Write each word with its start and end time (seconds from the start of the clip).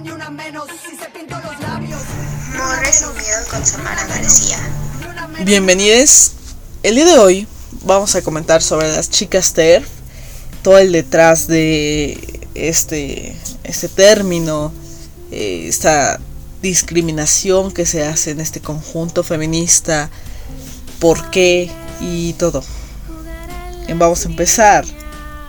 Muy 0.00 0.10
resumido 2.84 3.36
con 3.50 3.66
Samara 3.66 4.06
García. 4.06 4.56
Bienvenidos. 5.44 6.34
El 6.84 6.94
día 6.94 7.04
de 7.04 7.18
hoy 7.18 7.48
vamos 7.82 8.14
a 8.14 8.22
comentar 8.22 8.62
sobre 8.62 8.92
las 8.92 9.10
chicas 9.10 9.54
TERF, 9.54 9.88
todo 10.62 10.78
el 10.78 10.92
detrás 10.92 11.48
de 11.48 12.46
este, 12.54 13.36
este 13.64 13.88
término, 13.88 14.72
eh, 15.32 15.66
esta 15.66 16.20
discriminación 16.62 17.72
que 17.72 17.84
se 17.84 18.04
hace 18.04 18.30
en 18.30 18.38
este 18.38 18.60
conjunto 18.60 19.24
feminista, 19.24 20.10
por 21.00 21.28
qué 21.30 21.72
y 22.00 22.34
todo. 22.34 22.62
Vamos 23.96 24.24
a 24.24 24.28
empezar 24.28 24.84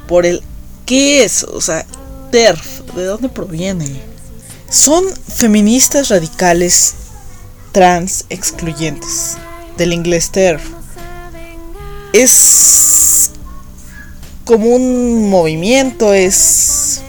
por 0.08 0.26
el 0.26 0.42
qué 0.88 1.24
es, 1.24 1.44
o 1.44 1.62
sea, 1.62 1.86
TERF, 2.32 2.96
¿de 2.96 3.04
dónde 3.04 3.30
proviene? 3.30 4.09
Son 4.70 5.04
feministas 5.28 6.10
radicales 6.10 6.94
trans 7.72 8.26
excluyentes, 8.30 9.36
del 9.78 9.94
inglés 9.94 10.30
TERF. 10.30 10.62
Es 12.14 13.32
como 14.46 14.68
un 14.68 15.28
movimiento, 15.28 16.14
es 16.14 17.02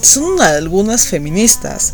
son 0.00 0.40
algunas 0.40 1.06
feministas 1.06 1.92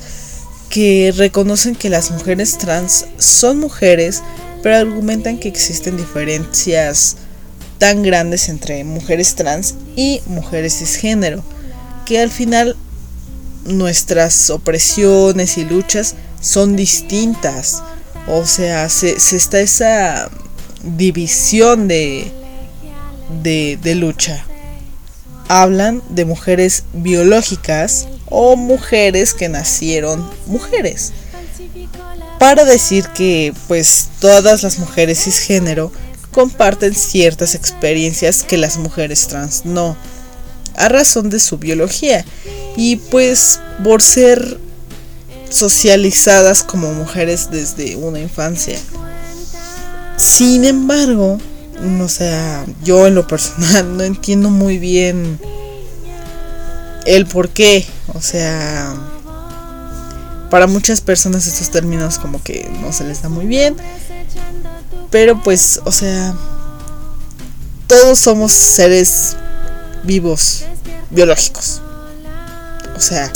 que 0.69 1.13
reconocen 1.17 1.75
que 1.75 1.91
las 1.91 2.13
mujeres 2.13 2.59
trans 2.59 3.07
son 3.19 3.59
mujeres, 3.59 4.23
pero 4.63 4.77
argumentan 4.77 5.39
que 5.39 5.49
existen 5.49 5.97
diferencias 5.97 7.17
tan 7.79 8.05
grandes 8.05 8.49
entre 8.49 8.85
mujeres 8.85 9.35
trans 9.35 9.75
y 9.97 10.21
mujeres 10.27 10.79
cisgénero, 10.79 11.43
que 12.07 12.21
al 12.21 12.31
final 12.31 12.77
nuestras 13.71 14.51
opresiones 14.51 15.59
y 15.59 15.65
luchas 15.65 16.15
son 16.41 16.77
distintas. 16.77 17.83
O 18.27 18.47
sea, 18.47 18.89
se, 18.89 19.17
está 19.17 19.61
esa 19.61 20.31
división 20.83 21.89
de, 21.89 22.31
de, 23.43 23.79
de 23.83 23.95
lucha. 23.95 24.45
Hablan 25.49 26.03
de 26.09 26.25
mujeres 26.25 26.85
biológicas 26.93 28.07
o 28.27 28.57
mujeres 28.57 29.35
que 29.35 29.49
nacieron 29.49 30.29
mujeres. 30.47 31.13
Para 32.39 32.65
decir 32.65 33.07
que 33.09 33.53
pues 33.69 34.09
todas 34.21 34.63
las 34.63 34.79
mujeres 34.79 35.25
cisgénero 35.25 35.93
comparten 36.31 36.95
ciertas 36.95 37.55
experiencias 37.55 38.45
que 38.45 38.57
las 38.57 38.79
mujeres 38.79 39.27
trans 39.27 39.65
no, 39.65 39.97
a 40.77 40.89
razón 40.89 41.29
de 41.29 41.41
su 41.41 41.59
biología 41.59 42.25
y 42.77 42.97
pues 42.97 43.61
por 43.83 44.03
ser 44.03 44.59
socializadas 45.49 46.63
como 46.63 46.93
mujeres 46.95 47.51
desde 47.51 47.97
una 47.97 48.21
infancia. 48.21 48.79
Sin 50.17 50.65
embargo, 50.65 51.39
o 52.01 52.09
sea, 52.09 52.65
yo 52.85 53.07
en 53.07 53.15
lo 53.15 53.27
personal 53.27 53.97
no 53.97 54.03
entiendo 54.03 54.51
muy 54.51 54.79
bien 54.79 55.39
el 57.07 57.27
por 57.27 57.49
qué. 57.49 57.87
O 58.15 58.21
sea, 58.21 58.95
para 60.51 60.67
muchas 60.67 61.01
personas 61.01 61.47
estos 61.47 61.71
términos 61.71 62.19
como 62.19 62.43
que 62.43 62.69
no 62.81 62.93
se 62.93 63.05
les 63.05 63.23
da 63.23 63.29
muy 63.29 63.47
bien. 63.47 63.77
Pero 65.11 65.43
pues, 65.43 65.81
o 65.85 65.93
sea, 65.93 66.35
todos 67.87 68.19
somos 68.19 68.53
seres 68.53 69.37
vivos, 70.05 70.65
biológicos. 71.11 71.83
O 73.01 73.03
sea, 73.03 73.33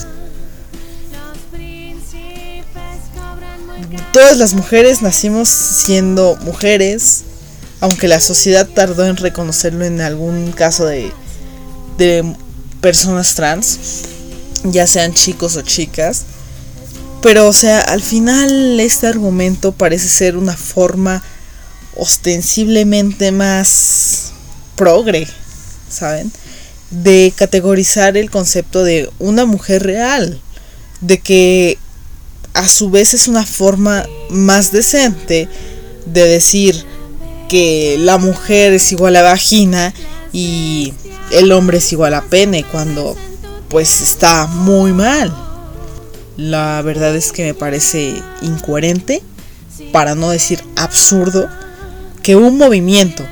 todas 4.12 4.36
las 4.36 4.52
mujeres 4.52 5.00
nacimos 5.00 5.48
siendo 5.48 6.36
mujeres, 6.42 7.22
aunque 7.80 8.06
la 8.06 8.20
sociedad 8.20 8.68
tardó 8.68 9.06
en 9.06 9.16
reconocerlo 9.16 9.86
en 9.86 10.02
algún 10.02 10.52
caso 10.52 10.84
de, 10.84 11.10
de 11.96 12.36
personas 12.82 13.36
trans, 13.36 13.78
ya 14.64 14.86
sean 14.86 15.14
chicos 15.14 15.56
o 15.56 15.62
chicas. 15.62 16.24
Pero, 17.22 17.48
o 17.48 17.54
sea, 17.54 17.80
al 17.80 18.02
final 18.02 18.78
este 18.80 19.06
argumento 19.06 19.72
parece 19.72 20.10
ser 20.10 20.36
una 20.36 20.58
forma 20.58 21.22
ostensiblemente 21.96 23.32
más 23.32 24.32
progre, 24.76 25.26
¿saben? 25.88 26.30
De 26.90 27.32
categorizar 27.34 28.16
el 28.16 28.30
concepto 28.30 28.84
de 28.84 29.10
una 29.18 29.46
mujer 29.46 29.82
real, 29.82 30.40
de 31.00 31.18
que 31.18 31.78
a 32.52 32.68
su 32.68 32.90
vez 32.90 33.14
es 33.14 33.26
una 33.28 33.44
forma 33.44 34.06
más 34.30 34.70
decente 34.70 35.48
de 36.06 36.26
decir 36.26 36.84
que 37.48 37.96
la 37.98 38.18
mujer 38.18 38.72
es 38.72 38.92
igual 38.92 39.16
a 39.16 39.22
vagina 39.22 39.92
y 40.32 40.94
el 41.32 41.52
hombre 41.52 41.78
es 41.78 41.92
igual 41.92 42.14
a 42.14 42.22
pene 42.22 42.64
cuando 42.64 43.16
pues 43.68 44.00
está 44.00 44.46
muy 44.46 44.92
mal. 44.92 45.34
La 46.36 46.80
verdad 46.82 47.14
es 47.14 47.32
que 47.32 47.44
me 47.44 47.54
parece 47.54 48.14
incoherente, 48.42 49.22
para 49.92 50.14
no 50.14 50.30
decir 50.30 50.62
absurdo, 50.76 51.48
que 52.22 52.36
un 52.36 52.56
movimiento 52.56 53.24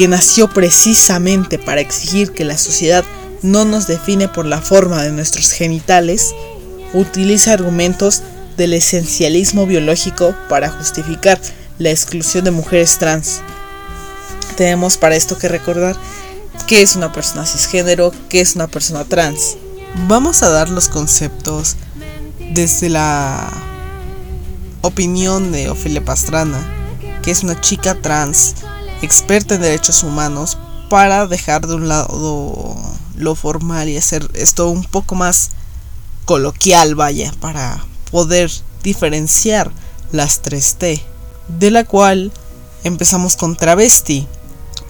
que 0.00 0.08
nació 0.08 0.48
precisamente 0.48 1.58
para 1.58 1.82
exigir 1.82 2.32
que 2.32 2.46
la 2.46 2.56
sociedad 2.56 3.04
no 3.42 3.66
nos 3.66 3.86
define 3.86 4.28
por 4.28 4.46
la 4.46 4.62
forma 4.62 5.02
de 5.02 5.12
nuestros 5.12 5.50
genitales, 5.52 6.34
utiliza 6.94 7.52
argumentos 7.52 8.22
del 8.56 8.72
esencialismo 8.72 9.66
biológico 9.66 10.34
para 10.48 10.70
justificar 10.70 11.38
la 11.76 11.90
exclusión 11.90 12.46
de 12.46 12.50
mujeres 12.50 12.96
trans. 12.96 13.42
Tenemos 14.56 14.96
para 14.96 15.16
esto 15.16 15.36
que 15.36 15.48
recordar 15.48 15.96
qué 16.66 16.80
es 16.80 16.96
una 16.96 17.12
persona 17.12 17.44
cisgénero, 17.44 18.10
qué 18.30 18.40
es 18.40 18.54
una 18.54 18.68
persona 18.68 19.04
trans. 19.04 19.58
Vamos 20.08 20.42
a 20.42 20.48
dar 20.48 20.70
los 20.70 20.88
conceptos 20.88 21.76
desde 22.54 22.88
la 22.88 23.52
opinión 24.80 25.52
de 25.52 25.68
Ofelia 25.68 26.02
Pastrana, 26.02 26.58
que 27.22 27.30
es 27.30 27.42
una 27.42 27.60
chica 27.60 28.00
trans 28.00 28.54
experta 29.02 29.54
en 29.54 29.62
derechos 29.62 30.02
humanos, 30.02 30.58
para 30.88 31.26
dejar 31.26 31.66
de 31.66 31.74
un 31.74 31.88
lado 31.88 32.76
lo 33.16 33.34
formal 33.34 33.88
y 33.88 33.96
hacer 33.96 34.28
esto 34.34 34.68
un 34.68 34.84
poco 34.84 35.14
más 35.14 35.50
coloquial, 36.24 36.94
vaya, 36.94 37.32
para 37.40 37.84
poder 38.10 38.50
diferenciar 38.82 39.70
las 40.10 40.42
3T, 40.42 41.00
de 41.58 41.70
la 41.70 41.84
cual 41.84 42.32
empezamos 42.82 43.36
con 43.36 43.56
travesti, 43.56 44.26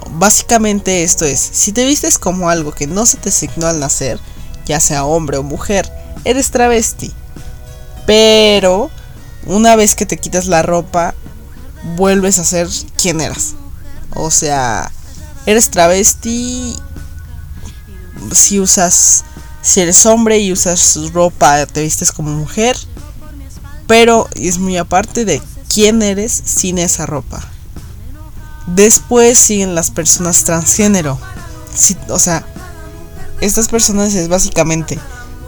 Básicamente 0.09 1.03
esto 1.03 1.25
es, 1.25 1.39
si 1.39 1.73
te 1.73 1.85
vistes 1.85 2.19
como 2.19 2.51
algo 2.51 2.73
que 2.73 2.87
no 2.87 3.07
se 3.07 3.19
te 3.19 3.29
asignó 3.29 3.67
al 3.67 3.81
nacer, 3.81 4.19
ya 4.67 4.81
sea 4.81 5.05
hombre 5.05 5.37
o 5.37 5.43
mujer, 5.43 5.91
eres 6.25 6.51
travesti. 6.51 7.13
Pero 8.07 8.91
una 9.47 9.77
vez 9.77 9.95
que 9.95 10.07
te 10.07 10.17
quitas 10.17 10.47
la 10.47 10.63
ropa, 10.63 11.15
vuelves 11.97 12.39
a 12.39 12.45
ser 12.45 12.69
quien 13.01 13.21
eras. 13.21 13.55
O 14.15 14.31
sea, 14.31 14.91
eres 15.47 15.71
travesti 15.71 16.77
si 18.33 18.61
usas, 18.61 19.25
si 19.63 19.81
eres 19.81 20.05
hombre 20.07 20.39
y 20.39 20.53
usas 20.53 20.99
ropa, 21.13 21.67
te 21.67 21.83
vistes 21.83 22.13
como 22.13 22.31
mujer. 22.31 22.77
Pero 23.87 24.29
es 24.35 24.59
muy 24.59 24.77
aparte 24.77 25.25
de 25.25 25.43
quién 25.73 26.03
eres 26.03 26.33
sin 26.45 26.79
esa 26.79 27.07
ropa. 27.07 27.43
Después 28.67 29.39
siguen 29.39 29.75
las 29.75 29.91
personas 29.91 30.45
transgénero. 30.45 31.19
o 32.09 32.19
sea, 32.19 32.45
estas 33.41 33.69
personas 33.69 34.15
es 34.15 34.29
básicamente, 34.29 34.99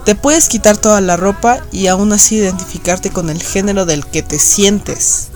te 0.03 0.15
puedes 0.15 0.49
quitar 0.49 0.77
toda 0.77 0.99
la 0.99 1.15
ropa 1.15 1.59
y 1.71 1.87
aún 1.87 2.11
así 2.11 2.35
identificarte 2.35 3.11
con 3.11 3.29
el 3.29 3.41
género 3.41 3.85
del 3.85 4.05
que 4.05 4.21
te 4.21 4.39
sientes. 4.39 5.29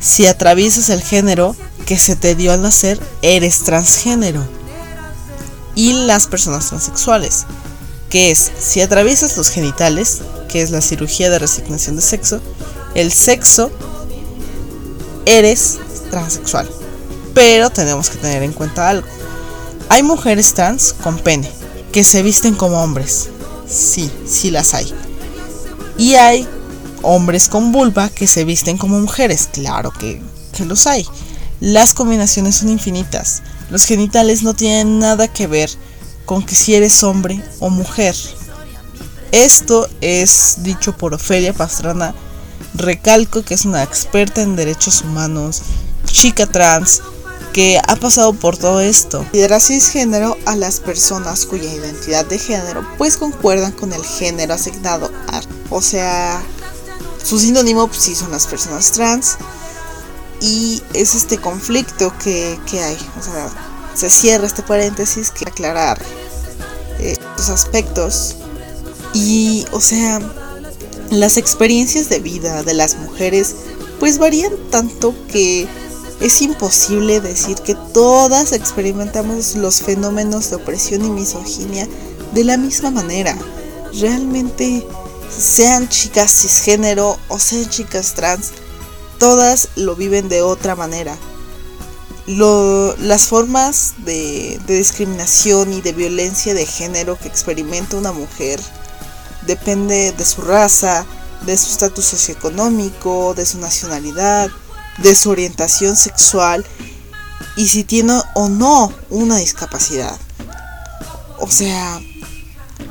Si 0.00 0.26
atraviesas 0.26 0.88
el 0.88 1.02
género 1.02 1.54
que 1.84 1.98
se 1.98 2.16
te 2.16 2.34
dio 2.34 2.52
al 2.52 2.62
nacer, 2.62 3.00
eres 3.22 3.60
transgénero. 3.60 4.46
Y 5.74 6.06
las 6.06 6.26
personas 6.26 6.68
transexuales, 6.68 7.46
que 8.10 8.30
es, 8.30 8.50
si 8.58 8.80
atraviesas 8.80 9.36
los 9.36 9.50
genitales, 9.50 10.20
que 10.48 10.62
es 10.62 10.70
la 10.70 10.80
cirugía 10.80 11.30
de 11.30 11.40
resignación 11.40 11.96
de 11.96 12.02
sexo, 12.02 12.40
el 12.94 13.12
sexo, 13.12 13.70
eres 15.26 15.78
transexual. 16.10 16.70
Pero 17.34 17.70
tenemos 17.70 18.08
que 18.08 18.18
tener 18.18 18.42
en 18.42 18.52
cuenta 18.52 18.88
algo. 18.88 19.08
Hay 19.88 20.02
mujeres 20.02 20.54
trans 20.54 20.94
con 21.02 21.18
pene 21.18 21.50
que 21.92 22.04
se 22.04 22.22
visten 22.22 22.54
como 22.54 22.82
hombres. 22.82 23.28
Sí, 23.68 24.10
sí 24.26 24.50
las 24.50 24.74
hay. 24.74 24.92
Y 25.98 26.14
hay 26.14 26.46
hombres 27.02 27.48
con 27.48 27.72
vulva 27.72 28.08
que 28.08 28.26
se 28.26 28.44
visten 28.44 28.78
como 28.78 29.00
mujeres. 29.00 29.48
Claro 29.52 29.90
que, 29.90 30.22
que 30.56 30.64
los 30.64 30.86
hay. 30.86 31.06
Las 31.60 31.94
combinaciones 31.94 32.56
son 32.56 32.68
infinitas. 32.68 33.42
Los 33.70 33.84
genitales 33.84 34.42
no 34.42 34.54
tienen 34.54 34.98
nada 34.98 35.28
que 35.28 35.46
ver 35.46 35.70
con 36.24 36.44
que 36.44 36.54
si 36.54 36.74
eres 36.74 37.02
hombre 37.02 37.42
o 37.60 37.70
mujer. 37.70 38.14
Esto 39.32 39.88
es 40.00 40.56
dicho 40.58 40.96
por 40.96 41.14
Ofelia 41.14 41.52
Pastrana. 41.52 42.14
Recalco 42.74 43.42
que 43.42 43.54
es 43.54 43.64
una 43.64 43.82
experta 43.82 44.42
en 44.42 44.56
derechos 44.56 45.02
humanos, 45.02 45.62
chica 46.06 46.46
trans, 46.46 47.02
que 47.52 47.80
ha 47.86 47.96
pasado 47.96 48.32
por 48.32 48.56
todo 48.56 48.80
esto. 48.80 49.18
Considera 49.18 49.60
cisgénero 49.60 50.36
a 50.44 50.56
las 50.56 50.80
personas 50.80 51.46
cuya 51.46 51.72
identidad 51.72 52.26
de 52.26 52.38
género 52.38 52.86
pues 52.98 53.16
concuerdan 53.16 53.72
con 53.72 53.92
el 53.92 54.04
género 54.04 54.54
asignado 54.54 55.10
a. 55.28 55.40
O 55.70 55.80
sea, 55.80 56.42
su 57.22 57.38
sinónimo 57.38 57.86
pues 57.86 58.02
sí 58.02 58.14
son 58.14 58.32
las 58.32 58.46
personas 58.46 58.90
trans. 58.92 59.36
Y 60.46 60.82
es 60.92 61.14
este 61.14 61.38
conflicto 61.38 62.12
que, 62.22 62.58
hay. 62.70 62.98
O 63.18 63.22
sea, 63.22 63.48
se 63.94 64.10
cierra 64.10 64.46
este 64.46 64.62
paréntesis 64.62 65.30
que 65.30 65.48
aclarar 65.48 65.98
eh, 66.98 67.16
aspectos. 67.48 68.36
Y, 69.14 69.64
o 69.72 69.80
sea, 69.80 70.20
las 71.10 71.38
experiencias 71.38 72.10
de 72.10 72.18
vida 72.18 72.62
de 72.62 72.74
las 72.74 72.98
mujeres 72.98 73.54
pues 73.98 74.18
varían 74.18 74.52
tanto 74.70 75.14
que 75.28 75.66
es 76.20 76.42
imposible 76.42 77.22
decir 77.22 77.56
que 77.56 77.74
todas 77.94 78.52
experimentamos 78.52 79.54
los 79.54 79.80
fenómenos 79.80 80.50
de 80.50 80.56
opresión 80.56 81.06
y 81.06 81.08
misoginia 81.08 81.88
de 82.34 82.44
la 82.44 82.58
misma 82.58 82.90
manera. 82.90 83.34
Realmente, 83.98 84.86
sean 85.30 85.88
chicas 85.88 86.30
cisgénero 86.32 87.18
o 87.28 87.38
sean 87.38 87.70
chicas 87.70 88.12
trans, 88.12 88.50
todas 89.18 89.68
lo 89.76 89.96
viven 89.96 90.28
de 90.28 90.42
otra 90.42 90.74
manera. 90.76 91.16
las 92.26 93.26
formas 93.26 93.94
de, 93.98 94.58
de 94.66 94.78
discriminación 94.78 95.72
y 95.72 95.80
de 95.80 95.92
violencia 95.92 96.54
de 96.54 96.66
género 96.66 97.18
que 97.18 97.28
experimenta 97.28 97.96
una 97.96 98.12
mujer 98.12 98.60
depende 99.46 100.12
de 100.12 100.24
su 100.24 100.42
raza, 100.42 101.04
de 101.44 101.56
su 101.56 101.70
estatus 101.70 102.04
socioeconómico, 102.04 103.34
de 103.34 103.44
su 103.44 103.58
nacionalidad, 103.58 104.50
de 104.98 105.14
su 105.14 105.30
orientación 105.30 105.96
sexual 105.96 106.64
y 107.56 107.68
si 107.68 107.84
tiene 107.84 108.20
o 108.34 108.48
no 108.48 108.92
una 109.10 109.36
discapacidad. 109.36 110.18
O 111.38 111.50
sea, 111.50 112.00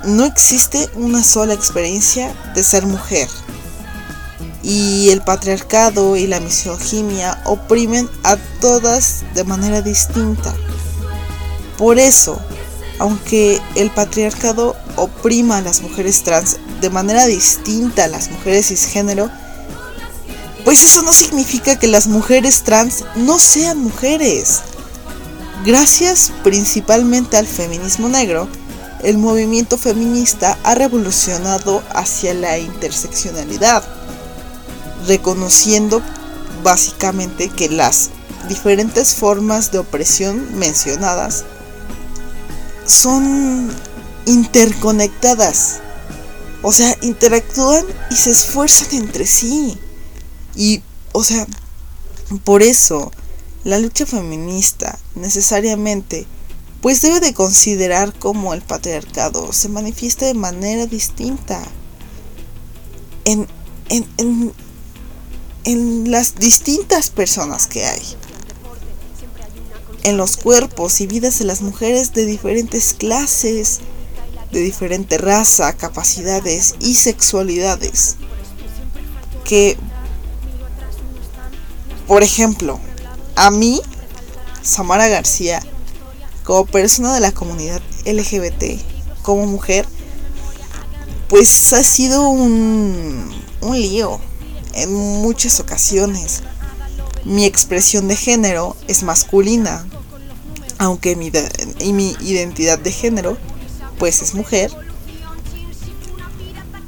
no 0.04 0.26
existe 0.26 0.90
una 0.96 1.24
sola 1.24 1.54
experiencia 1.54 2.34
de 2.54 2.64
ser 2.64 2.86
mujer. 2.86 3.28
Y 4.64 5.10
el 5.10 5.22
patriarcado 5.22 6.16
y 6.16 6.26
la 6.26 6.40
misoginia 6.40 7.42
oprimen 7.46 8.10
a 8.24 8.38
todas 8.62 9.24
de 9.36 9.44
manera 9.44 9.82
distinta. 9.82 10.54
Por 11.78 12.00
eso, 12.00 12.40
aunque 13.00 13.62
el 13.76 13.92
patriarcado 13.92 14.76
oprima 14.96 15.58
a 15.58 15.62
las 15.62 15.82
mujeres 15.82 16.24
trans 16.24 16.58
de 16.80 16.90
manera 16.90 17.26
distinta 17.26 18.06
a 18.06 18.08
las 18.08 18.32
mujeres 18.32 18.68
cisgénero, 18.68 19.30
pues 20.64 20.82
eso 20.84 21.02
no 21.02 21.12
significa 21.12 21.78
que 21.78 21.88
las 21.88 22.08
mujeres 22.08 22.64
trans 22.64 23.04
no 23.16 23.40
sean 23.40 23.80
mujeres. 23.80 24.62
Gracias 25.66 26.32
principalmente 26.44 27.38
al 27.38 27.48
feminismo 27.48 28.08
negro, 28.10 28.48
el 29.04 29.18
movimiento 29.18 29.78
feminista 29.78 30.58
ha 30.64 30.76
revolucionado 30.76 31.84
hacia 31.94 32.34
la 32.34 32.58
interseccionalidad, 32.58 33.84
reconociendo 35.08 36.02
básicamente 36.64 37.50
que 37.50 37.70
las 37.70 38.10
diferentes 38.48 39.16
formas 39.16 39.72
de 39.72 39.80
opresión 39.80 40.58
mencionadas 40.58 41.46
son 42.86 43.72
interconectadas. 44.26 45.80
O 46.62 46.72
sea, 46.72 46.98
interactúan 47.02 47.86
y 48.10 48.16
se 48.16 48.32
esfuerzan 48.32 48.88
entre 48.94 49.26
sí. 49.26 49.78
Y, 50.56 50.82
o 51.12 51.24
sea, 51.24 51.46
por 52.44 52.64
eso 52.64 53.12
la 53.64 53.80
lucha 53.80 54.06
feminista 54.06 54.98
necesariamente 55.16 56.26
pues 56.82 57.02
debe 57.02 57.22
de 57.22 57.34
considerar 57.34 58.14
cómo 58.20 58.54
el 58.54 58.62
patriarcado 58.62 59.54
se 59.54 59.70
manifiesta 59.70 60.26
de 60.26 60.34
manera 60.34 60.86
distinta 60.86 61.64
en, 63.24 63.48
en, 63.88 64.06
en, 64.18 64.54
en 65.64 66.12
las 66.12 66.36
distintas 66.36 67.10
personas 67.10 67.68
que 67.68 67.86
hay 67.86 68.02
en 70.04 70.18
los 70.18 70.36
cuerpos 70.38 71.00
y 71.00 71.08
vidas 71.08 71.40
de 71.40 71.46
las 71.46 71.62
mujeres 71.62 72.14
de 72.14 72.26
diferentes 72.26 72.94
clases, 72.94 73.80
de 74.52 74.60
diferente 74.60 75.18
raza, 75.18 75.74
capacidades 75.78 76.76
y 76.82 76.96
sexualidades. 76.96 78.18
Que 79.46 79.78
por 82.08 82.22
ejemplo, 82.22 82.80
a 83.36 83.50
mí, 83.50 83.82
Samara 84.62 85.08
García, 85.08 85.62
como 86.44 86.66
persona 86.66 87.14
de 87.14 87.22
la 87.22 87.32
comunidad 87.32 87.82
LGBT, 88.06 88.82
como 89.22 89.46
mujer, 89.46 89.86
pues 91.30 91.72
ha 91.72 91.82
sido 91.84 92.28
un, 92.28 93.34
un 93.62 93.82
lío 93.82 94.20
en 94.74 94.94
muchas 94.94 95.60
ocasiones. 95.60 96.42
Mi 97.26 97.46
expresión 97.46 98.08
de 98.08 98.16
género 98.16 98.76
es 98.88 99.04
masculina, 99.04 99.86
aunque 100.78 101.16
mi, 101.16 101.32
mi 101.92 102.16
identidad 102.22 102.80
de 102.80 102.92
género 102.92 103.38
pues 103.98 104.22
es 104.22 104.34
mujer. 104.34 104.72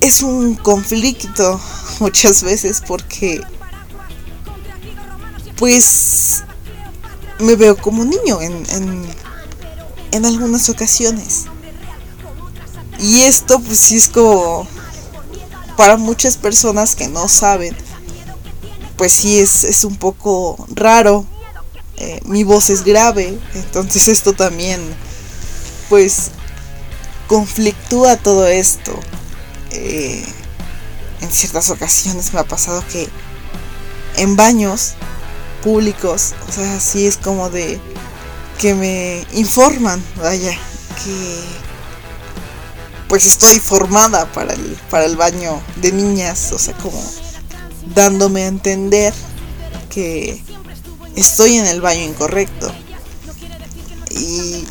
Es 0.02 0.22
un 0.22 0.56
conflicto 0.56 1.60
muchas 2.00 2.44
veces 2.44 2.82
porque 2.86 3.42
pues 5.58 6.44
me 7.40 7.56
veo 7.56 7.78
como 7.78 8.04
niño 8.04 8.42
en, 8.42 8.66
en, 10.12 10.26
algunas 10.26 10.70
ocasiones. 10.70 11.46
Y 13.00 13.22
esto 13.22 13.60
pues 13.60 13.80
sí 13.80 13.98
es 13.98 14.08
como 14.08 14.68
para 15.78 15.98
muchas 15.98 16.38
personas 16.38 16.96
que 16.96 17.08
no 17.08 17.28
saben, 17.28 17.76
pues 18.98 19.12
sí 19.12 19.40
es, 19.40 19.84
un 19.84 19.96
poco 19.98 20.66
raro. 20.74 21.26
Eh, 21.98 22.20
mi 22.26 22.44
voz 22.44 22.70
es 22.70 22.84
grave, 22.84 23.38
entonces 23.54 24.10
esto 24.10 24.34
también 24.34 24.82
pues 25.90 26.32
conflictúa 27.28 28.18
todo 28.18 28.48
esto. 28.48 28.92
Eh, 29.72 30.26
en 31.22 31.32
ciertas 31.32 31.70
ocasiones 31.70 32.34
me 32.34 32.40
ha 32.40 32.44
pasado 32.44 32.84
que 32.92 33.08
en 34.18 34.36
baños 34.36 34.94
públicos, 35.64 36.34
o 36.48 36.52
sea, 36.52 36.80
sí 36.80 37.08
es 37.08 37.18
como 37.18 37.50
de 37.50 37.80
que 38.60 38.74
me 38.74 39.26
informan, 39.34 40.04
vaya, 40.18 40.52
que 41.04 41.65
pues 43.08 43.26
estoy 43.26 43.60
formada 43.60 44.32
para 44.32 44.54
el, 44.54 44.78
para 44.90 45.06
el 45.06 45.16
baño 45.16 45.62
de 45.78 45.92
niñas, 45.92 46.52
o 46.52 46.60
sea, 46.60 46.74
como 46.78 47.02
dándome 47.94 48.44
a 48.44 48.48
entender 48.48 49.14
que 49.90 50.42
estoy 51.16 51.58
en 51.58 51.66
el 51.66 51.82
baño 51.82 52.02
incorrecto. 52.02 52.72
Y 54.12 54.66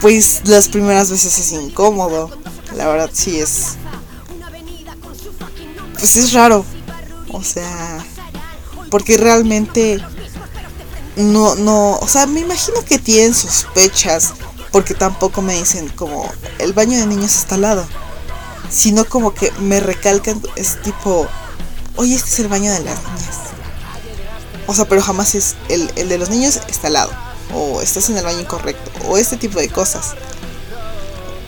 pues 0.00 0.42
las 0.44 0.68
primeras 0.68 1.10
veces 1.10 1.38
es 1.38 1.52
incómodo, 1.52 2.30
la 2.74 2.86
verdad 2.88 3.10
sí 3.12 3.38
es 3.38 3.76
pues 5.98 6.16
es 6.16 6.32
raro 6.34 6.64
o 7.36 7.42
sea, 7.42 8.04
porque 8.90 9.16
realmente 9.16 10.00
no, 11.16 11.54
no, 11.54 11.96
o 11.96 12.08
sea, 12.08 12.26
me 12.26 12.40
imagino 12.40 12.82
que 12.84 12.98
tienen 12.98 13.34
sospechas, 13.34 14.32
porque 14.76 14.92
tampoco 14.92 15.40
me 15.40 15.54
dicen 15.54 15.88
como 15.88 16.30
el 16.58 16.74
baño 16.74 16.98
de 16.98 17.06
niños 17.06 17.34
está 17.34 17.54
al 17.54 17.62
lado, 17.62 17.86
sino 18.70 19.06
como 19.06 19.32
que 19.32 19.50
me 19.52 19.80
recalcan, 19.80 20.42
es 20.54 20.82
tipo, 20.82 21.26
oye, 21.94 22.14
este 22.14 22.28
es 22.28 22.40
el 22.40 22.48
baño 22.48 22.70
de 22.70 22.80
las 22.80 23.02
niñas. 23.02 23.36
O 24.66 24.74
sea, 24.74 24.84
pero 24.86 25.00
jamás 25.00 25.34
es 25.34 25.54
el, 25.70 25.90
el 25.96 26.10
de 26.10 26.18
los 26.18 26.28
niños 26.28 26.60
está 26.68 26.88
al 26.88 26.92
lado, 26.92 27.10
o 27.54 27.80
estás 27.80 28.10
en 28.10 28.18
el 28.18 28.24
baño 28.24 28.40
incorrecto, 28.40 28.90
o 29.08 29.16
este 29.16 29.38
tipo 29.38 29.60
de 29.60 29.70
cosas. 29.70 30.12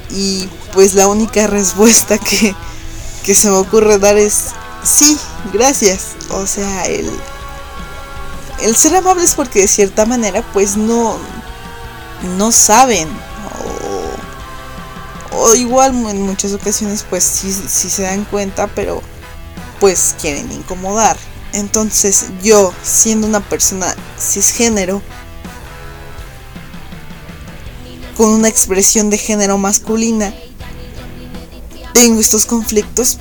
Y 0.08 0.48
pues 0.72 0.94
la 0.94 1.06
única 1.06 1.46
respuesta 1.48 2.16
que, 2.16 2.54
que 3.24 3.34
se 3.34 3.50
me 3.50 3.56
ocurre 3.56 3.98
dar 3.98 4.16
es 4.16 4.44
sí, 4.82 5.18
gracias. 5.52 6.12
O 6.30 6.46
sea, 6.46 6.86
el, 6.86 7.10
el 8.62 8.74
ser 8.74 8.96
amables 8.96 9.34
porque 9.34 9.60
de 9.60 9.68
cierta 9.68 10.06
manera 10.06 10.42
pues 10.54 10.78
no, 10.78 11.18
no 12.36 12.52
saben. 12.52 13.08
O, 15.32 15.54
igual 15.54 15.94
en 16.08 16.22
muchas 16.22 16.52
ocasiones 16.52 17.04
pues 17.08 17.22
sí, 17.22 17.52
sí 17.52 17.88
se 17.88 18.02
dan 18.02 18.24
cuenta, 18.24 18.66
pero 18.66 19.02
pues 19.78 20.14
quieren 20.20 20.50
incomodar. 20.50 21.16
Entonces 21.52 22.26
yo, 22.42 22.72
siendo 22.82 23.26
una 23.26 23.40
persona 23.40 23.94
cisgénero, 24.18 25.00
con 28.16 28.30
una 28.30 28.48
expresión 28.48 29.10
de 29.10 29.18
género 29.18 29.58
masculina 29.58 30.34
tengo 31.92 32.20
estos 32.20 32.46
conflictos, 32.46 33.18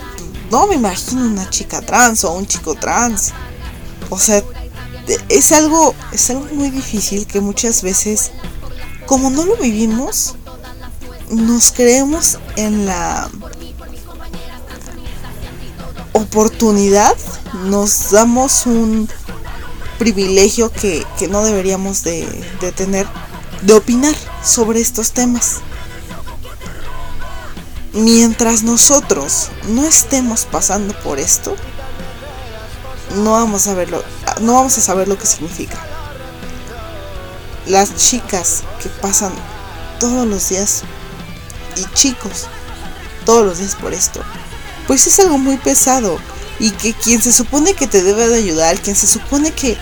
no 0.51 0.67
me 0.67 0.75
imagino 0.75 1.25
una 1.25 1.49
chica 1.49 1.81
trans 1.81 2.23
o 2.23 2.33
un 2.33 2.45
chico 2.45 2.75
trans. 2.75 3.31
O 4.09 4.19
sea, 4.19 4.43
es 5.29 5.51
algo, 5.51 5.95
es 6.11 6.29
algo 6.29 6.47
muy 6.53 6.69
difícil 6.69 7.25
que 7.27 7.41
muchas 7.41 7.81
veces, 7.81 8.31
como 9.07 9.29
no 9.29 9.45
lo 9.45 9.55
vivimos, 9.55 10.35
nos 11.31 11.71
creemos 11.71 12.37
en 12.57 12.85
la 12.85 13.29
oportunidad, 16.13 17.15
nos 17.65 18.11
damos 18.11 18.65
un 18.65 19.09
privilegio 19.97 20.71
que, 20.71 21.05
no 21.29 21.43
deberíamos 21.43 22.03
de, 22.03 22.27
de 22.61 22.71
tener, 22.71 23.07
de 23.61 23.73
opinar 23.73 24.15
sobre 24.43 24.81
estos 24.81 25.11
temas. 25.11 25.61
Mientras 27.93 28.61
nosotros 28.61 29.49
no 29.69 29.85
estemos 29.85 30.45
pasando 30.45 30.93
por 31.01 31.17
esto, 31.17 31.55
no 33.15 33.31
vamos 33.31 33.67
a 33.67 33.73
verlo, 33.73 34.03
no 34.41 34.53
vamos 34.53 34.77
a 34.77 34.81
saber 34.81 35.07
lo 35.07 35.17
que 35.17 35.25
significa. 35.25 35.86
Las 37.67 37.95
chicas 37.95 38.63
que 38.81 38.89
pasan 38.89 39.33
todos 39.99 40.27
los 40.27 40.49
días 40.49 40.83
y 41.75 41.83
chicos 41.93 42.47
todos 43.25 43.45
los 43.45 43.57
días 43.59 43.75
por 43.75 43.93
esto, 43.93 44.21
pues 44.87 45.05
es 45.07 45.19
algo 45.19 45.37
muy 45.37 45.57
pesado 45.57 46.17
y 46.59 46.71
que 46.71 46.93
quien 46.93 47.21
se 47.21 47.33
supone 47.33 47.73
que 47.73 47.87
te 47.87 48.01
debe 48.01 48.27
de 48.27 48.37
ayudar, 48.37 48.79
quien 48.79 48.95
se 48.95 49.07
supone 49.07 49.51
que 49.51 49.77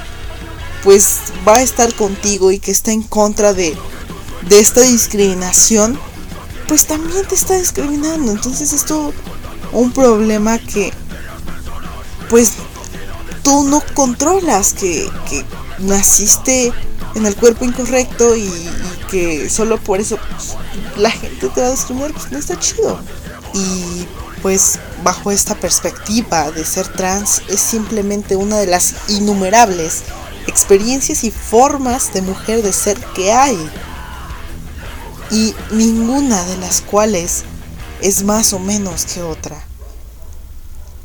pues 0.83 1.17
va 1.47 1.57
a 1.57 1.61
estar 1.61 1.93
contigo 1.93 2.51
y 2.51 2.59
que 2.59 2.71
está 2.71 2.91
en 2.91 3.03
contra 3.03 3.53
de, 3.53 3.75
de 4.49 4.59
esta 4.59 4.81
discriminación, 4.81 5.99
pues 6.67 6.85
también 6.85 7.25
te 7.27 7.35
está 7.35 7.55
discriminando. 7.55 8.31
Entonces 8.31 8.73
esto 8.73 9.13
un 9.71 9.91
problema 9.91 10.57
que 10.57 10.91
pues 12.29 12.53
tú 13.43 13.63
no 13.63 13.81
controlas, 13.93 14.73
que, 14.73 15.09
que 15.29 15.45
naciste 15.79 16.73
en 17.15 17.25
el 17.25 17.35
cuerpo 17.35 17.65
incorrecto 17.65 18.35
y, 18.35 18.49
que 19.09 19.49
solo 19.49 19.77
por 19.77 19.99
eso 19.99 20.17
pues, 20.17 20.55
la 20.97 21.11
gente 21.11 21.47
te 21.49 21.61
va 21.61 21.67
a 21.67 21.71
discriminar, 21.71 22.11
pues 22.11 22.31
no 22.31 22.37
está 22.37 22.59
chido. 22.59 22.99
Y 23.53 24.05
pues 24.41 24.79
bajo 25.03 25.31
esta 25.31 25.55
perspectiva 25.55 26.51
de 26.51 26.65
ser 26.65 26.87
trans 26.89 27.41
es 27.47 27.59
simplemente 27.59 28.35
una 28.35 28.57
de 28.57 28.67
las 28.67 29.09
innumerables 29.09 30.03
experiencias 30.47 31.23
y 31.23 31.31
formas 31.31 32.13
de 32.13 32.21
mujer 32.21 32.61
de 32.61 32.73
ser 32.73 32.97
que 33.15 33.31
hay. 33.31 33.57
Y 35.31 35.55
ninguna 35.71 36.43
de 36.45 36.57
las 36.57 36.81
cuales 36.81 37.43
es 38.01 38.23
más 38.23 38.53
o 38.53 38.59
menos 38.59 39.05
que 39.05 39.23
otra 39.23 39.65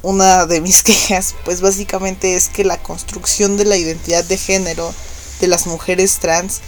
una 0.03 0.47
de 0.47 0.61
mis 0.61 0.83
quejas, 0.83 1.35
pues 1.45 1.61
básicamente 1.61 2.35
es 2.35 2.49
que 2.49 2.65
la 2.65 2.83
construcción 2.83 3.57
de 3.57 3.65
la 3.65 3.77
identidad 3.77 4.25
de 4.25 4.39
género 4.39 4.93
de 5.41 5.49
las 5.49 5.67
mujeres 5.67 6.19
trans 6.19 6.61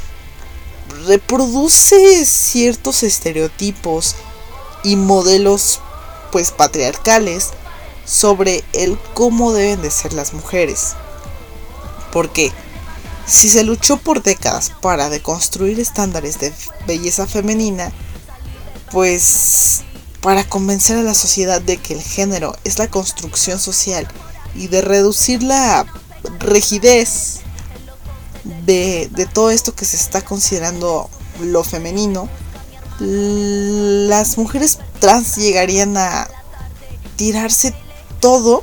reproduce 1.07 2.25
ciertos 2.25 3.03
estereotipos 3.03 4.17
y 4.85 4.97
modelos 4.97 5.81
pues 6.31 6.51
patriarcales 6.51 7.51
sobre 8.05 8.65
el 8.73 8.99
cómo 9.15 9.53
deben 9.53 9.83
de 9.83 9.91
ser 9.91 10.13
las 10.13 10.33
mujeres. 10.33 10.95
Porque 12.13 12.53
si 13.27 13.49
se 13.49 13.63
luchó 13.63 13.97
por 13.99 14.23
décadas 14.23 14.73
para 14.81 15.09
deconstruir 15.09 15.79
estándares 15.79 16.41
de 16.41 16.53
belleza 16.87 17.27
femenina, 17.27 17.93
pues 18.91 19.83
para 20.21 20.45
convencer 20.45 20.99
a 20.99 21.03
la 21.03 21.15
sociedad 21.15 21.61
de 21.61 21.77
que 21.77 21.95
el 21.95 22.03
género 22.03 22.57
es 22.65 22.79
la 22.79 22.89
construcción 22.89 23.59
social 23.59 24.07
y 24.55 24.69
de 24.69 24.83
reducir 24.83 25.43
la 25.43 25.87
rigidez 26.39 27.42
de, 28.45 29.29
todo 29.33 29.51
esto 29.51 29.75
que 29.75 29.85
se 29.85 29.97
está 29.97 30.23
considerando 30.23 31.09
lo 31.41 31.65
femenino, 31.65 32.29
las 32.99 34.39
mujeres 34.39 34.79
trans 35.01 35.37
llegarían 35.37 35.97
a 35.97 36.29
tirarse 37.17 37.75
todo 38.21 38.63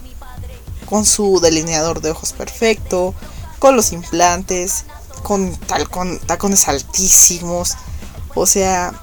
con 0.86 1.06
su 1.06 1.40
delineador 1.40 2.02
de 2.02 2.12
ojos 2.12 2.34
perfecto, 2.34 3.14
con 3.60 3.76
los 3.76 3.92
implantes, 3.92 4.86
con, 5.24 5.56
tal, 5.56 5.90
con 5.90 6.20
tacones 6.20 6.68
altísimos. 6.68 7.76
O 8.36 8.46
sea, 8.46 8.94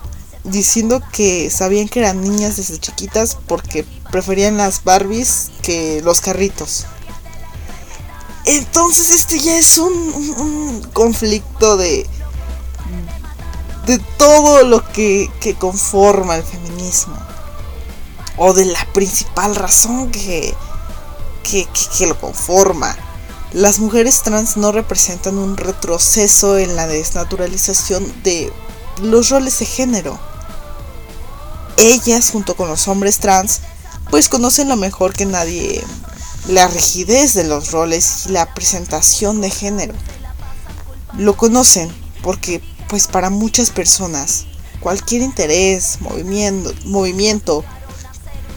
diciendo 0.45 1.03
que 1.13 1.51
sabían 1.51 1.89
que 1.89 2.01
eran 2.01 2.23
niñas 2.23 2.57
desde 2.57 2.79
chiquitas 2.79 3.37
porque 3.47 3.85
preferían 4.11 4.57
las 4.57 4.85
Barbies 4.85 5.51
que 5.63 6.01
los 6.03 6.21
carritos. 6.21 6.87
Entonces 8.47 9.11
este 9.11 9.39
ya 9.39 9.59
es 9.59 9.79
un, 9.79 10.89
conflicto 10.93 11.77
de, 11.77 12.09
de 13.87 13.99
todo 14.19 14.63
lo 14.65 14.87
que, 14.93 15.31
conforma 15.59 16.37
el 16.37 16.43
feminismo. 16.43 17.17
O 18.39 18.53
de 18.53 18.67
la 18.67 18.85
principal 18.93 19.55
razón 19.55 20.11
que, 20.11 20.55
que, 21.43 21.67
que 21.99 22.07
lo 22.07 22.19
conforma. 22.19 22.97
Las 23.53 23.79
mujeres 23.79 24.23
trans 24.23 24.57
no 24.57 24.73
representan 24.73 25.39
un 25.39 25.57
retroceso 25.57 26.59
en 26.59 26.77
la 26.77 26.87
desnaturalización 26.87 28.23
de 28.23 28.53
los 29.01 29.31
roles 29.31 29.59
de 29.59 29.67
género 29.67 30.19
ellas, 31.77 32.31
junto 32.31 32.57
con 32.57 32.69
los 32.69 32.89
hombres 32.89 33.19
trans, 33.19 33.61
pues 34.11 34.29
conocen 34.29 34.69
lo 34.69 34.77
mejor 34.77 35.13
que 35.13 35.27
nadie 35.27 35.85
la 36.49 36.69
rigidez 36.69 37.35
de 37.35 37.45
los 37.45 37.73
roles 37.73 38.27
y 38.27 38.31
la 38.31 38.53
presentación 38.55 39.41
de 39.41 39.51
género. 39.51 39.95
Lo 41.17 41.37
conocen 41.37 41.91
porque, 42.23 42.63
pues 42.89 43.07
para 43.07 43.31
muchas 43.31 43.71
personas, 43.71 44.47
cualquier 44.81 45.23
interés, 45.23 46.01
movimiento, 46.01 46.73
movimiento, 46.85 47.65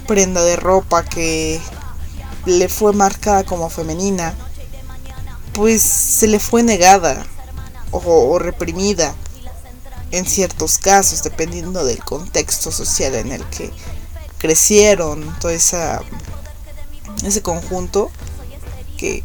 prenda 0.08 0.44
de 0.44 0.56
ropa 0.56 1.04
que 1.04 1.60
le 2.46 2.70
fue 2.70 2.94
marcada 2.94 3.44
como 3.44 3.70
femenina, 3.70 4.34
pues 5.54 5.82
se 5.82 6.28
le 6.28 6.40
fue 6.40 6.64
negada 6.64 7.26
o 7.92 8.38
reprimida 8.38 9.16
en 10.12 10.26
ciertos 10.26 10.78
casos, 10.78 11.24
dependiendo 11.24 11.84
del 11.84 12.04
contexto 12.04 12.72
social 12.72 13.16
en 13.16 13.32
el 13.32 13.44
que 13.46 13.72
crecieron, 14.38 15.36
todo 15.40 15.52
esa, 15.52 16.02
ese 17.26 17.42
conjunto 17.42 18.12
que, 18.98 19.24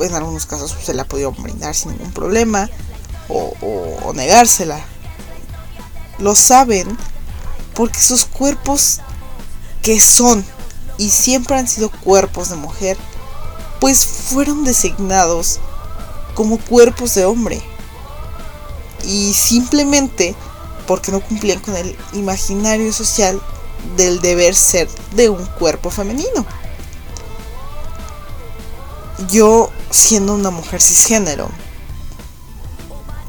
en 0.00 0.14
algunos 0.14 0.46
casos 0.46 0.74
se 0.82 0.94
la 0.94 1.04
podido 1.04 1.32
brindar 1.32 1.74
sin 1.74 1.92
ningún 1.92 2.12
problema 2.12 2.68
o, 3.28 3.54
o 4.04 4.12
negársela. 4.12 4.84
Lo 6.18 6.34
saben 6.34 6.96
porque 7.74 7.98
sus 7.98 8.24
cuerpos 8.24 9.00
que 9.82 10.00
son 10.00 10.44
y 10.98 11.10
siempre 11.10 11.56
han 11.56 11.68
sido 11.68 11.90
cuerpos 11.90 12.50
de 12.50 12.56
mujer, 12.56 12.96
pues 13.80 14.04
fueron 14.04 14.64
designados 14.64 15.60
como 16.34 16.58
cuerpos 16.58 17.14
de 17.14 17.24
hombre 17.24 17.62
y 19.04 19.32
simplemente 19.34 20.34
porque 20.86 21.12
no 21.12 21.20
cumplían 21.20 21.60
con 21.60 21.76
el 21.76 21.96
imaginario 22.12 22.92
social 22.92 23.40
del 23.96 24.20
deber 24.20 24.54
ser 24.54 24.88
de 25.14 25.28
un 25.28 25.44
cuerpo 25.58 25.90
femenino. 25.90 26.46
Yo 29.30 29.70
siendo 29.90 30.34
una 30.34 30.50
mujer 30.50 30.80
cisgénero 30.80 31.48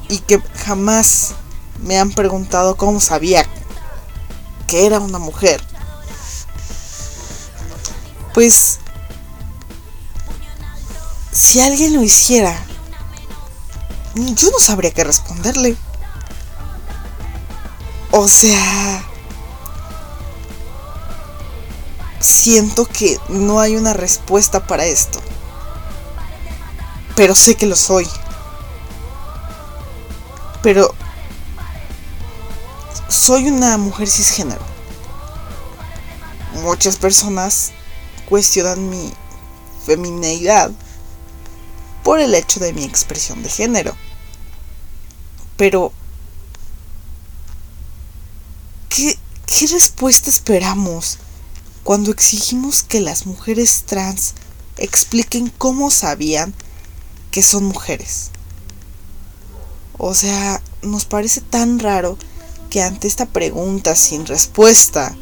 y 0.10 0.20
que 0.20 0.40
jamás 0.66 1.34
me 1.82 2.00
han 2.00 2.12
preguntado 2.12 2.76
cómo 2.76 3.00
sabía 3.00 3.46
que 4.68 4.86
era 4.86 5.00
una 5.00 5.20
mujer, 5.20 5.62
pues 8.34 8.80
si 11.32 11.62
alguien 11.62 11.94
lo 11.94 12.04
hiciera 12.04 12.68
yo 14.18 14.50
no 14.52 14.60
sabría 14.60 14.92
qué 14.92 15.04
responderle. 15.04 15.76
O 18.12 18.28
sea, 18.28 19.04
siento 22.20 22.86
que 22.86 23.20
no 23.30 23.60
hay 23.60 23.76
una 23.76 23.94
respuesta 23.94 24.66
para 24.66 24.86
esto. 24.86 25.20
Pero 27.18 27.34
sé 27.34 27.56
que 27.56 27.66
lo 27.66 27.76
soy. 27.76 28.08
Pero 30.62 30.94
soy 33.10 33.48
una 33.48 33.76
mujer 33.80 34.08
cisgénero. 34.08 34.62
Muchas 36.62 36.98
personas 36.98 37.72
cuestionan 38.30 38.88
mi 38.92 39.12
femineidad 39.84 40.70
por 42.04 42.20
el 42.20 42.36
hecho 42.36 42.60
de 42.60 42.72
mi 42.74 42.84
expresión 42.84 43.42
de 43.42 43.50
género. 43.50 43.96
Pero 45.56 45.92
¿qué, 48.90 49.18
¿qué 49.48 49.66
respuesta 49.66 50.30
esperamos 50.30 51.18
cuando 51.84 52.12
exigimos 52.12 52.84
que 52.84 53.00
las 53.00 53.26
mujeres 53.26 53.86
trans 53.88 54.36
expliquen 54.78 55.52
cómo 55.58 55.90
sabían 55.90 56.54
que 57.38 57.44
son 57.44 57.66
mujeres? 57.66 58.32
O 60.00 60.16
sea, 60.16 60.60
nos 60.82 61.06
parece 61.06 61.40
tan 61.40 61.78
raro 61.78 62.18
que 62.72 62.82
ante 62.82 63.08
esta 63.08 63.28
pregunta 63.28 63.96
sin 63.96 64.26
respuesta, 64.26 65.16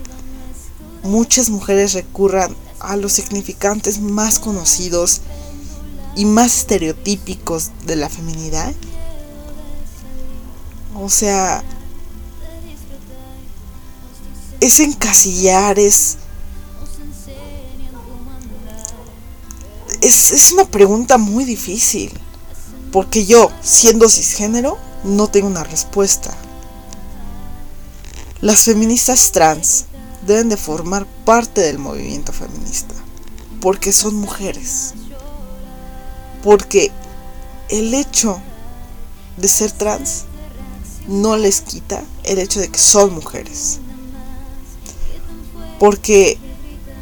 muchas 1.03 1.50
mujeres 1.50 1.91
recurran 1.91 2.55
a 2.79 2.95
los 2.95 3.12
significantes 3.12 4.00
más 4.00 4.39
conocidos 4.39 5.24
y 6.15 6.24
más 6.24 6.60
estereotípicos 6.60 7.72
de 7.86 7.98
la 7.98 8.07
feminidad. 8.07 8.74
O 10.95 11.10
sea, 11.10 11.65
es 14.62 14.79
encasillar, 14.79 15.79
es, 15.79 16.15
es, 20.06 20.32
es 20.32 20.52
una 20.52 20.66
pregunta 20.66 21.18
muy 21.18 21.46
difícil. 21.46 22.12
Porque 22.92 23.26
yo, 23.26 23.52
siendo 23.62 24.08
cisgénero, 24.08 24.78
no 25.04 25.28
tengo 25.28 25.48
una 25.48 25.64
respuesta. 25.64 26.36
Las 28.42 28.64
feministas 28.66 29.32
trans 29.32 29.86
deben 30.26 30.50
de 30.50 30.58
formar 30.58 31.06
parte 31.26 31.62
del 31.62 31.80
movimiento 31.80 32.32
feminista. 32.32 32.96
Porque 33.60 33.92
son 33.92 34.16
mujeres. 34.16 34.94
Porque 36.44 36.92
el 37.70 37.94
hecho 37.94 38.40
de 39.38 39.48
ser 39.48 39.72
trans 39.72 40.26
no 41.08 41.36
les 41.38 41.62
quita 41.62 42.04
el 42.24 42.40
hecho 42.40 42.60
de 42.60 42.70
que 42.70 42.80
son 42.80 43.14
mujeres. 43.14 43.80
Porque 45.80 46.38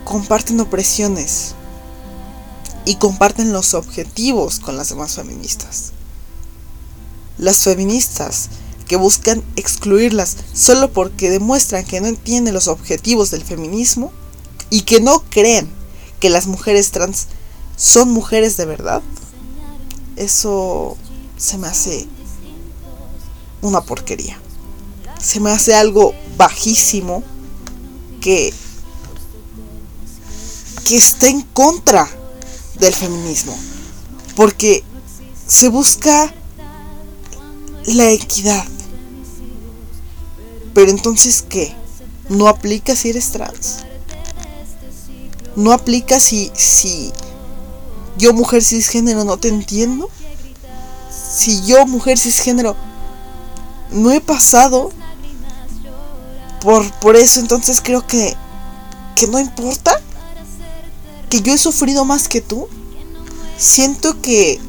comparten 0.06 0.60
opresiones, 0.60 1.56
y 2.86 2.96
comparten 2.96 3.54
los 3.54 3.74
objetivos 3.74 4.60
con 4.60 4.78
las 4.78 4.90
demás 4.90 5.16
feministas. 5.16 5.94
Las 7.38 7.64
feministas 7.64 8.50
que 8.88 8.96
buscan 8.96 9.44
excluirlas 9.56 10.38
solo 10.54 10.92
porque 10.92 11.30
demuestran 11.30 11.86
que 11.86 12.02
no 12.02 12.08
entienden 12.08 12.54
los 12.54 12.68
objetivos 12.68 13.32
del 13.32 13.44
feminismo 13.44 14.12
y 14.70 14.82
que 14.82 15.00
no 15.00 15.24
creen 15.30 15.70
que 16.20 16.30
las 16.30 16.48
mujeres 16.48 16.92
trans 16.92 17.28
son 17.78 18.12
mujeres 18.12 18.58
de 18.58 18.66
verdad, 18.66 19.02
eso 20.16 20.98
se 21.38 21.58
me 21.58 21.68
hace 21.68 22.08
una 23.62 23.82
porquería. 23.82 24.40
Se 25.20 25.40
me 25.40 25.52
hace 25.52 25.74
algo 25.74 26.14
bajísimo 26.38 27.24
que 28.22 28.54
que 30.86 30.98
está 30.98 31.28
en 31.28 31.42
contra 31.42 32.10
del 32.80 32.94
feminismo. 32.94 33.58
Porque 34.36 34.84
se 35.48 35.70
busca 35.70 36.34
la 37.86 38.10
equidad. 38.12 38.66
Pero 40.74 40.90
entonces, 40.90 41.44
¿qué? 41.48 41.76
¿No 42.30 42.48
aplica 42.48 42.96
si 42.96 43.10
eres 43.10 43.32
trans? 43.32 43.80
¿No 45.56 45.72
aplica 45.72 46.20
si, 46.20 46.52
si 46.56 47.12
yo, 48.18 48.34
mujer 48.34 48.64
cisgénero, 48.64 49.24
no 49.24 49.38
te 49.38 49.50
entiendo? 49.50 50.10
Si 51.12 51.64
yo, 51.66 51.86
mujer 51.86 52.18
cisgénero, 52.18 52.76
no 53.92 54.12
he 54.12 54.22
pasado 54.22 54.92
por, 56.62 56.90
por 56.94 57.16
eso, 57.16 57.40
entonces 57.40 57.82
creo 57.82 58.06
que, 58.08 58.36
que 59.16 59.28
no 59.28 59.40
importa 59.40 60.00
que 61.34 61.42
yo 61.42 61.52
he 61.52 61.58
sufrido 61.58 62.06
más 62.06 62.28
que 62.28 62.42
tú, 62.42 62.68
siento 63.58 64.22
que 64.22 64.60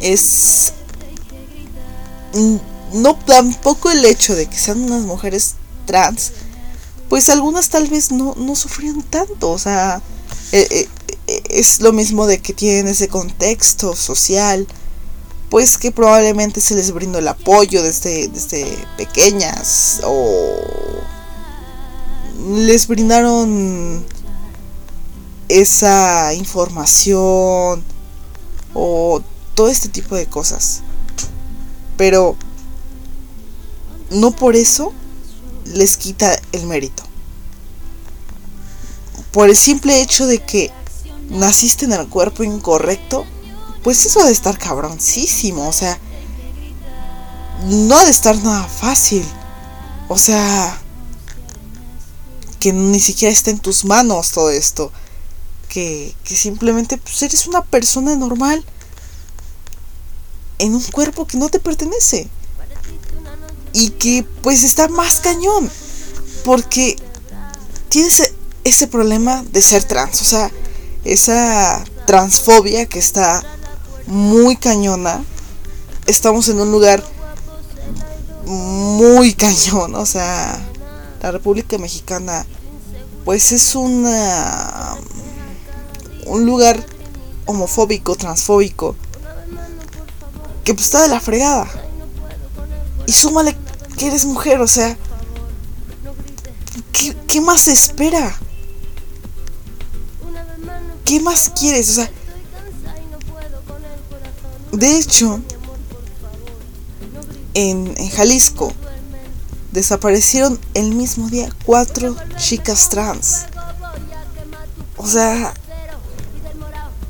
es 0.00 0.74
no 2.92 3.16
tampoco 3.16 3.90
el 3.90 4.04
hecho 4.04 4.36
de 4.36 4.46
que 4.46 4.56
sean 4.56 4.80
unas 4.80 5.02
mujeres 5.02 5.56
trans, 5.86 6.30
pues 7.08 7.28
algunas 7.30 7.68
tal 7.68 7.88
vez 7.88 8.12
no, 8.12 8.36
no 8.36 8.54
sufrieron 8.54 9.02
tanto, 9.02 9.50
o 9.50 9.58
sea, 9.58 10.00
eh, 10.52 10.86
eh, 11.26 11.42
es 11.50 11.80
lo 11.80 11.92
mismo 11.92 12.28
de 12.28 12.38
que 12.38 12.52
tienen 12.52 12.86
ese 12.86 13.08
contexto 13.08 13.96
social, 13.96 14.68
pues 15.48 15.78
que 15.78 15.90
probablemente 15.90 16.60
se 16.60 16.76
les 16.76 16.92
brindó 16.92 17.18
el 17.18 17.26
apoyo 17.26 17.82
desde, 17.82 18.28
desde 18.28 18.72
pequeñas 18.96 20.00
o 20.04 20.54
les 22.54 22.86
brindaron 22.86 24.06
esa 25.50 26.32
información 26.34 27.82
o 28.72 29.20
todo 29.54 29.68
este 29.68 29.88
tipo 29.88 30.14
de 30.14 30.26
cosas. 30.26 30.82
Pero 31.96 32.36
no 34.10 34.30
por 34.30 34.54
eso 34.54 34.92
les 35.64 35.96
quita 35.96 36.40
el 36.52 36.66
mérito. 36.66 37.02
Por 39.32 39.48
el 39.48 39.56
simple 39.56 40.00
hecho 40.00 40.26
de 40.26 40.38
que 40.38 40.70
naciste 41.30 41.84
en 41.84 41.92
el 41.92 42.08
cuerpo 42.08 42.44
incorrecto, 42.44 43.24
pues 43.82 44.04
eso 44.06 44.20
ha 44.20 44.26
de 44.26 44.32
estar 44.32 44.56
cabroncísimo. 44.56 45.68
O 45.68 45.72
sea, 45.72 45.98
no 47.66 47.96
ha 47.96 48.04
de 48.04 48.10
estar 48.10 48.36
nada 48.36 48.64
fácil. 48.64 49.24
O 50.08 50.16
sea, 50.16 50.80
que 52.60 52.72
ni 52.72 53.00
siquiera 53.00 53.32
está 53.32 53.50
en 53.50 53.58
tus 53.58 53.84
manos 53.84 54.30
todo 54.30 54.50
esto 54.50 54.92
que, 55.70 56.14
simplemente 56.24 56.98
pues, 56.98 57.22
eres 57.22 57.46
una 57.46 57.62
persona 57.62 58.16
normal 58.16 58.62
en 60.58 60.74
un 60.74 60.82
cuerpo 60.82 61.26
que 61.26 61.38
no 61.38 61.48
te 61.48 61.60
pertenece. 61.60 62.28
Y 63.72 63.90
que 63.90 64.26
pues 64.42 64.64
está 64.64 64.88
más 64.88 65.20
cañón. 65.20 65.70
Porque 66.44 66.96
tienes 67.88 68.32
ese 68.64 68.88
problema 68.88 69.44
de 69.44 69.62
ser 69.62 69.84
trans. 69.84 70.20
O 70.20 70.24
sea, 70.24 70.50
esa 71.04 71.82
transfobia 72.06 72.86
que 72.86 72.98
está 72.98 73.42
muy 74.06 74.56
cañona. 74.56 75.24
Estamos 76.06 76.48
en 76.48 76.60
un 76.60 76.72
lugar 76.72 77.02
muy 78.44 79.34
cañón. 79.34 79.94
O 79.94 80.04
sea, 80.04 80.58
la 81.22 81.30
República 81.30 81.78
Mexicana 81.78 82.44
pues 83.24 83.52
es 83.52 83.74
una 83.74 84.89
un 86.30 86.46
lugar 86.46 86.84
homofóbico, 87.46 88.14
transfóbico, 88.14 88.94
que 90.64 90.74
pues 90.74 90.86
está 90.86 91.02
de 91.02 91.08
la 91.08 91.20
fregada. 91.20 91.68
Y 93.06 93.12
súmale 93.12 93.56
que 93.98 94.06
eres 94.06 94.24
mujer, 94.24 94.60
o 94.60 94.68
sea, 94.68 94.96
¿qué, 97.26 97.40
más 97.40 97.62
se 97.62 97.72
espera? 97.72 98.38
¿Qué 101.04 101.20
más 101.20 101.50
quieres? 101.58 101.90
O 101.90 101.94
sea, 101.94 102.10
de 104.70 104.98
hecho, 104.98 105.40
en, 107.54 107.92
en 107.96 108.10
Jalisco 108.10 108.72
desaparecieron 109.72 110.60
el 110.74 110.94
mismo 110.94 111.28
día 111.28 111.48
cuatro 111.64 112.16
chicas 112.36 112.88
trans. 112.88 113.46
O 114.96 115.06
sea, 115.06 115.54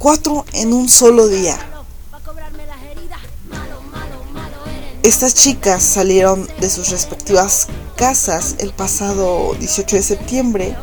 cuatro 0.01 0.47
en 0.55 0.73
un 0.73 0.89
solo 0.89 1.29
día. 1.29 1.59
Estas 5.03 5.35
chicas 5.35 5.83
salieron 5.83 6.49
de 6.59 6.71
sus 6.71 6.89
respectivas 6.89 7.67
casas 7.97 8.57
el 8.61 8.73
pasado 8.73 9.55
18 9.59 9.97
de 9.97 10.03
septiembre 10.03 10.77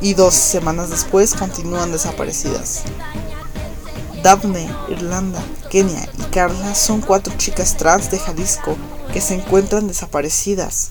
y 0.00 0.14
dos 0.14 0.34
semanas 0.34 0.90
después 0.90 1.34
continúan 1.34 1.92
desaparecidas. 1.92 2.82
Daphne, 4.24 4.68
Irlanda, 4.88 5.40
Kenia 5.70 6.08
y 6.18 6.22
Carla 6.32 6.74
son 6.74 7.02
cuatro 7.02 7.32
chicas 7.36 7.76
trans 7.76 8.10
de 8.10 8.18
Jalisco 8.18 8.76
que 9.12 9.20
se 9.20 9.34
encuentran 9.36 9.86
desaparecidas. 9.86 10.90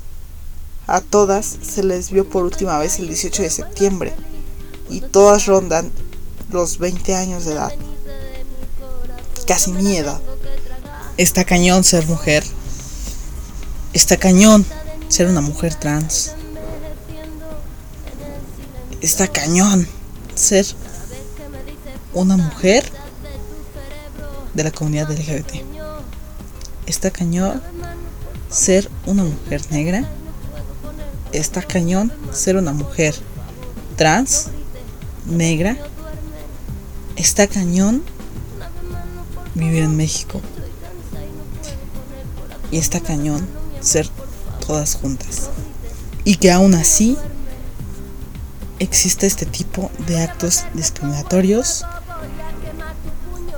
A 0.87 1.01
todas 1.01 1.57
se 1.61 1.83
les 1.83 2.09
vio 2.09 2.27
por 2.29 2.45
última 2.45 2.79
vez 2.79 2.99
el 2.99 3.09
18 3.09 3.43
de 3.43 3.49
septiembre 3.49 4.13
y 4.89 5.01
todas 5.01 5.45
rondan 5.45 5.91
los 6.49 6.77
20 6.77 7.15
años 7.15 7.45
de 7.45 7.53
edad. 7.53 7.71
Casi 9.47 9.71
mi 9.71 9.97
edad. 9.97 10.19
Está 11.17 11.43
cañón 11.43 11.83
ser 11.83 12.07
mujer. 12.07 12.43
Está 13.93 14.17
cañón 14.17 14.65
ser 15.07 15.27
una 15.27 15.41
mujer 15.41 15.75
trans. 15.75 16.33
Está 19.01 19.27
cañón 19.27 19.87
ser 20.35 20.65
una 22.13 22.37
mujer 22.37 22.83
de 24.53 24.63
la 24.63 24.71
comunidad 24.71 25.11
LGBT. 25.11 25.63
Está 26.85 27.11
cañón 27.11 27.61
ser 28.49 28.89
una 29.05 29.23
mujer 29.23 29.61
negra 29.71 30.09
está 31.31 31.61
cañón 31.61 32.11
ser 32.31 32.57
una 32.57 32.73
mujer 32.73 33.15
trans, 33.95 34.47
negra. 35.25 35.77
Está 37.19 37.47
cañón 37.47 38.01
vivir 39.53 39.83
en 39.83 39.97
México. 39.97 40.39
Y 42.71 42.77
está 42.77 43.01
cañón 43.01 43.45
ser 43.81 44.07
todas 44.65 44.95
juntas. 44.95 45.49
Y 46.23 46.37
que 46.37 46.49
aún 46.49 46.75
así 46.75 47.17
existe 48.79 49.27
este 49.27 49.45
tipo 49.45 49.91
de 50.07 50.21
actos 50.21 50.63
discriminatorios 50.73 51.85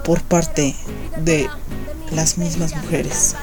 por 0.05 0.23
parte 0.23 0.75
de 1.23 1.47
las 2.09 2.39
mismas 2.39 2.75
mujeres. 2.75 3.35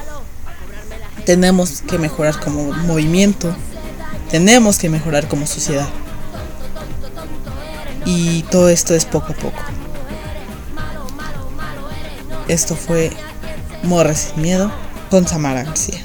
Tenemos 1.25 1.81
que 1.81 1.97
mejorar 1.97 2.41
como 2.41 2.73
movimiento, 2.73 3.55
tenemos 4.29 4.79
que 4.79 4.89
mejorar 4.89 5.29
como 5.29 5.47
sociedad. 5.47 5.87
Y 8.03 8.43
todo 8.51 8.67
esto 8.67 8.93
es 8.93 9.05
poco 9.05 9.31
a 9.31 9.35
poco. 9.35 9.78
Esto 12.49 12.75
fue 12.75 13.11
Morra 13.83 14.15
sin 14.15 14.41
miedo 14.41 14.71
con 15.11 15.27
Samara 15.27 15.63
García. 15.63 15.99